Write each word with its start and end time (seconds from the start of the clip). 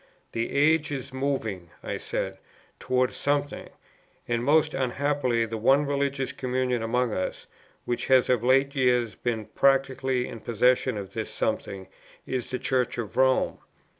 "The 0.31 0.49
age 0.49 0.89
is 0.91 1.13
moving," 1.13 1.69
I 1.83 1.99
said, 1.99 2.39
"towards 2.79 3.15
something; 3.15 3.69
and 4.27 4.43
most 4.43 4.73
unhappily 4.73 5.45
the 5.45 5.59
one 5.59 5.85
religious 5.85 6.31
communion 6.31 6.81
among 6.81 7.13
us, 7.13 7.45
which 7.85 8.07
has 8.07 8.27
of 8.27 8.43
late 8.43 8.73
years 8.73 9.13
been 9.13 9.45
practically 9.45 10.27
in 10.27 10.39
possession 10.39 10.97
of 10.97 11.13
this 11.13 11.29
something, 11.29 11.87
is 12.25 12.49
the 12.49 12.57
Church 12.57 12.97
of 12.97 13.15
Rome. 13.15 13.59